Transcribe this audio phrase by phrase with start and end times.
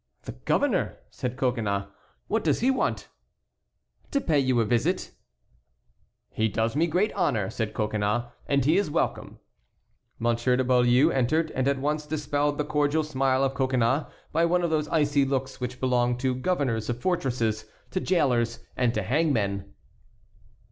[0.23, 1.83] "The governor!" said Coconnas,
[2.27, 3.07] "what does he want?"
[4.09, 5.11] "To pay you a visit."
[6.31, 9.37] "He does me great honor," said Coconnas; "and he is welcome."
[10.17, 14.63] Monsieur de Beaulieu entered and at once dispelled the cordial smile of Coconnas by one
[14.63, 19.75] of those icy looks which belong to governors of fortresses, to jailers, and to hangmen.